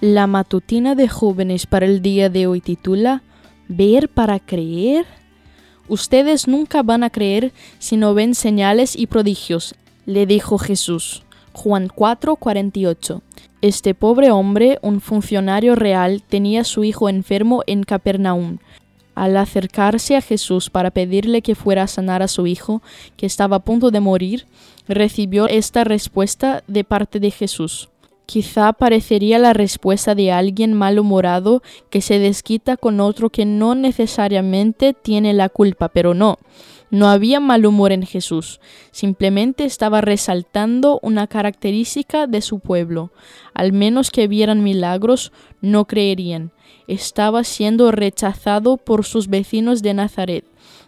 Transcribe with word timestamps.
La 0.00 0.26
matutina 0.26 0.94
de 0.94 1.08
jóvenes 1.08 1.66
para 1.66 1.84
el 1.84 2.00
día 2.00 2.30
de 2.30 2.46
hoy 2.46 2.62
titula 2.62 3.22
Ver 3.68 4.08
para 4.08 4.38
creer. 4.38 5.04
Ustedes 5.88 6.48
nunca 6.48 6.82
van 6.82 7.02
a 7.02 7.10
creer 7.10 7.52
si 7.78 7.98
no 7.98 8.14
ven 8.14 8.34
señales 8.34 8.96
y 8.96 9.08
prodigios, 9.08 9.74
le 10.06 10.24
dijo 10.24 10.56
Jesús. 10.56 11.22
Juan 11.52 11.88
4:48. 11.88 13.20
Este 13.60 13.92
pobre 13.92 14.30
hombre, 14.30 14.78
un 14.80 15.02
funcionario 15.02 15.74
real, 15.74 16.22
tenía 16.26 16.62
a 16.62 16.64
su 16.64 16.82
hijo 16.82 17.10
enfermo 17.10 17.62
en 17.66 17.82
Capernaum. 17.82 18.56
Al 19.14 19.36
acercarse 19.36 20.16
a 20.16 20.22
Jesús 20.22 20.70
para 20.70 20.90
pedirle 20.90 21.42
que 21.42 21.54
fuera 21.54 21.82
a 21.82 21.86
sanar 21.86 22.22
a 22.22 22.28
su 22.28 22.46
hijo, 22.46 22.80
que 23.18 23.26
estaba 23.26 23.56
a 23.56 23.64
punto 23.64 23.90
de 23.90 24.00
morir, 24.00 24.46
recibió 24.88 25.46
esta 25.46 25.84
respuesta 25.84 26.64
de 26.66 26.84
parte 26.84 27.20
de 27.20 27.30
Jesús. 27.30 27.89
Quizá 28.30 28.72
parecería 28.72 29.40
la 29.40 29.54
respuesta 29.54 30.14
de 30.14 30.30
alguien 30.30 30.72
malhumorado 30.72 31.64
que 31.90 32.00
se 32.00 32.20
desquita 32.20 32.76
con 32.76 33.00
otro 33.00 33.30
que 33.30 33.44
no 33.44 33.74
necesariamente 33.74 34.92
tiene 34.94 35.32
la 35.32 35.48
culpa, 35.48 35.88
pero 35.88 36.14
no. 36.14 36.38
No 36.92 37.08
había 37.08 37.40
mal 37.40 37.66
humor 37.66 37.90
en 37.90 38.06
Jesús, 38.06 38.60
simplemente 38.92 39.64
estaba 39.64 40.00
resaltando 40.00 41.00
una 41.02 41.26
característica 41.26 42.28
de 42.28 42.40
su 42.40 42.60
pueblo. 42.60 43.10
Al 43.52 43.72
menos 43.72 44.12
que 44.12 44.28
vieran 44.28 44.62
milagros, 44.62 45.32
no 45.60 45.86
creerían. 45.86 46.52
Estaba 46.86 47.42
siendo 47.42 47.90
rechazado 47.90 48.76
por 48.76 49.04
sus 49.04 49.26
vecinos 49.26 49.82
de 49.82 49.94
Nazaret, 49.94 50.44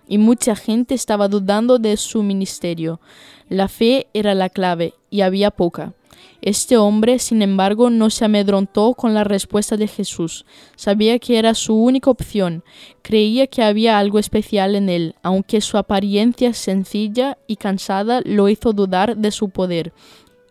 y 0.07 0.19
mucha 0.19 0.55
gente 0.55 0.95
estaba 0.95 1.27
dudando 1.27 1.81
de 1.81 1.97
su 1.97 2.23
ministerio. 2.23 3.01
La 3.49 3.67
fe 3.67 4.07
era 4.15 4.33
la 4.37 4.49
clave, 4.49 4.95
y 5.11 5.23
había 5.23 5.51
poca. 5.51 5.95
Este 6.41 6.77
hombre, 6.77 7.19
sin 7.19 7.41
embargo, 7.41 7.89
no 7.89 8.11
se 8.11 8.25
amedrontó 8.25 8.95
con 8.95 9.15
la 9.15 9.23
respuesta 9.23 9.77
de 9.77 9.87
Jesús. 9.87 10.45
Sabía 10.75 11.19
que 11.19 11.39
era 11.39 11.55
su 11.55 11.75
única 11.75 12.11
opción. 12.11 12.65
Creía 13.03 13.47
que 13.47 13.63
había 13.63 13.99
algo 13.99 14.19
especial 14.19 14.75
en 14.75 14.89
él, 14.89 15.15
aunque 15.23 15.61
su 15.61 15.79
apariencia 15.79 16.53
sencilla 16.53 17.39
y 17.47 17.57
cansada 17.57 18.23
lo 18.25 18.49
hizo 18.49 18.73
dudar 18.73 19.17
de 19.17 19.31
su 19.31 19.51
poder, 19.51 19.93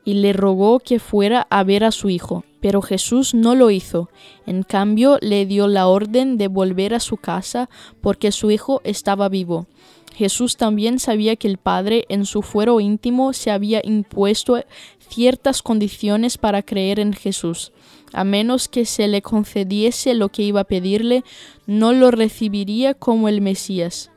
y 0.03 0.16
le 0.16 0.33
rogó 0.33 0.80
que 0.80 0.99
fuera 0.99 1.47
a 1.49 1.63
ver 1.63 1.83
a 1.83 1.91
su 1.91 2.09
hijo. 2.09 2.44
Pero 2.59 2.81
Jesús 2.81 3.33
no 3.33 3.55
lo 3.55 3.71
hizo. 3.71 4.09
En 4.45 4.63
cambio, 4.63 5.17
le 5.21 5.45
dio 5.45 5.67
la 5.67 5.88
orden 5.88 6.38
de 6.38 6.47
volver 6.47 6.94
a 6.94 6.99
su 6.99 7.17
casa 7.17 7.69
porque 8.02 8.31
su 8.31 8.52
hijo 8.52 8.81
estaba 8.83 9.29
vivo. 9.29 9.67
Jesús 10.13 10.57
también 10.57 10.99
sabía 10.99 11.35
que 11.35 11.47
el 11.47 11.57
Padre 11.57 12.05
en 12.09 12.25
su 12.25 12.41
fuero 12.41 12.79
íntimo 12.79 13.33
se 13.33 13.49
había 13.49 13.81
impuesto 13.83 14.61
ciertas 15.09 15.61
condiciones 15.61 16.38
para 16.38 16.61
creer 16.61 16.99
en 16.99 17.13
Jesús. 17.13 17.72
A 18.13 18.23
menos 18.23 18.67
que 18.67 18.85
se 18.85 19.07
le 19.07 19.22
concediese 19.22 20.13
lo 20.13 20.29
que 20.29 20.44
iba 20.44 20.61
a 20.61 20.66
pedirle, 20.66 21.23
no 21.66 21.94
lo 21.94 22.11
recibiría 22.11 22.94
como 22.94 23.29
el 23.29 23.41
Mesías. 23.41 24.11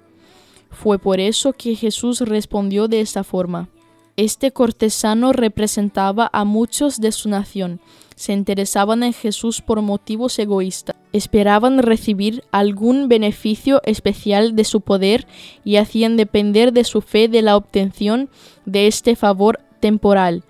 Fue 0.71 0.99
por 0.99 1.21
eso 1.21 1.53
que 1.53 1.77
Jesús 1.77 2.21
respondió 2.21 2.89
de 2.89 3.01
esta 3.01 3.23
forma. 3.23 3.69
Este 4.17 4.53
cortesano 4.53 5.33
representaba 5.33 6.31
a 6.33 6.45
muchos 6.45 7.01
de 7.01 7.11
su 7.11 7.29
nación. 7.29 7.81
Se 8.15 8.33
interesaban 8.33 9.03
en 9.03 9.13
Jesús 9.13 9.61
por 9.61 9.83
motivos 9.83 10.39
egoístas. 10.39 10.95
Esperaban 11.13 11.79
recibir 11.79 12.45
algún 12.53 13.09
beneficio 13.09 13.81
especial 13.85 14.55
de 14.55 14.65
su 14.65 14.83
poder 14.83 15.27
y 15.65 15.77
hacían 15.77 16.17
depender 16.17 16.73
de 16.73 16.85
su 16.85 17.01
fe 17.01 17.29
de 17.29 17.43
la 17.43 17.57
obtención 17.57 18.29
de 18.67 18.87
este 18.87 19.17
favor 19.17 19.61
temporal 19.81 20.45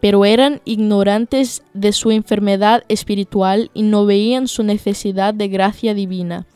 pero 0.00 0.24
eran 0.24 0.60
ignorantes 0.64 1.62
de 1.74 1.92
su 1.92 2.10
enfermedad 2.10 2.84
espiritual 2.88 3.70
y 3.74 3.82
no 3.82 4.06
veían 4.06 4.46
su 4.46 4.62
necesidad 4.62 5.34
de 5.34 5.48
gracia 5.48 5.94
divina. 5.94 6.46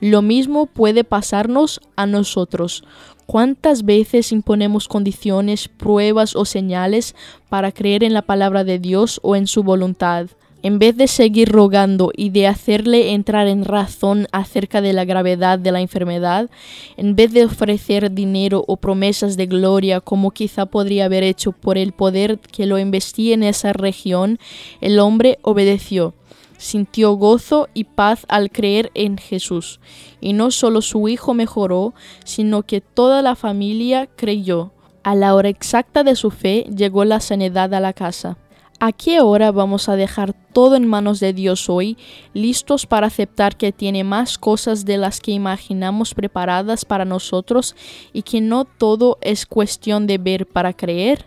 Lo 0.00 0.22
mismo 0.22 0.64
puede 0.64 1.04
pasarnos 1.04 1.80
a 1.94 2.06
nosotros. 2.06 2.84
¿Cuántas 3.26 3.84
veces 3.84 4.32
imponemos 4.32 4.88
condiciones, 4.88 5.68
pruebas 5.68 6.34
o 6.34 6.46
señales 6.46 7.14
para 7.50 7.70
creer 7.70 8.02
en 8.02 8.14
la 8.14 8.22
palabra 8.22 8.64
de 8.64 8.78
Dios 8.78 9.20
o 9.22 9.36
en 9.36 9.46
su 9.46 9.62
voluntad? 9.62 10.28
En 10.62 10.78
vez 10.78 10.96
de 10.96 11.06
seguir 11.06 11.50
rogando 11.50 12.12
y 12.16 12.30
de 12.30 12.46
hacerle 12.46 13.12
entrar 13.12 13.46
en 13.46 13.64
razón 13.64 14.26
acerca 14.32 14.80
de 14.80 14.94
la 14.94 15.04
gravedad 15.04 15.58
de 15.58 15.72
la 15.72 15.80
enfermedad, 15.80 16.50
en 16.96 17.14
vez 17.14 17.32
de 17.32 17.44
ofrecer 17.44 18.10
dinero 18.10 18.64
o 18.66 18.78
promesas 18.78 19.36
de 19.36 19.46
gloria 19.46 20.00
como 20.00 20.30
quizá 20.32 20.66
podría 20.66 21.04
haber 21.04 21.22
hecho 21.22 21.52
por 21.52 21.78
el 21.78 21.92
poder 21.92 22.38
que 22.38 22.66
lo 22.66 22.78
investía 22.78 23.34
en 23.34 23.42
esa 23.42 23.74
región, 23.74 24.38
el 24.80 24.98
hombre 24.98 25.38
obedeció 25.42 26.14
sintió 26.60 27.14
gozo 27.14 27.68
y 27.74 27.84
paz 27.84 28.26
al 28.28 28.50
creer 28.50 28.90
en 28.94 29.18
Jesús. 29.18 29.80
Y 30.20 30.34
no 30.34 30.50
solo 30.50 30.82
su 30.82 31.08
hijo 31.08 31.34
mejoró, 31.34 31.94
sino 32.24 32.62
que 32.62 32.80
toda 32.80 33.22
la 33.22 33.34
familia 33.34 34.08
creyó. 34.14 34.72
A 35.02 35.14
la 35.14 35.34
hora 35.34 35.48
exacta 35.48 36.04
de 36.04 36.14
su 36.14 36.30
fe 36.30 36.66
llegó 36.74 37.04
la 37.04 37.20
sanidad 37.20 37.72
a 37.72 37.80
la 37.80 37.94
casa. 37.94 38.36
¿A 38.82 38.92
qué 38.92 39.20
hora 39.20 39.52
vamos 39.52 39.88
a 39.88 39.96
dejar 39.96 40.32
todo 40.32 40.74
en 40.74 40.86
manos 40.86 41.20
de 41.20 41.34
Dios 41.34 41.68
hoy, 41.68 41.98
listos 42.32 42.86
para 42.86 43.08
aceptar 43.08 43.56
que 43.56 43.72
tiene 43.72 44.04
más 44.04 44.38
cosas 44.38 44.86
de 44.86 44.96
las 44.96 45.20
que 45.20 45.32
imaginamos 45.32 46.14
preparadas 46.14 46.86
para 46.86 47.04
nosotros 47.04 47.76
y 48.14 48.22
que 48.22 48.40
no 48.40 48.64
todo 48.64 49.18
es 49.20 49.44
cuestión 49.44 50.06
de 50.06 50.16
ver 50.16 50.46
para 50.46 50.72
creer? 50.72 51.26